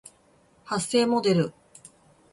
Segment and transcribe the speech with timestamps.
[0.63, 1.53] 発声モデル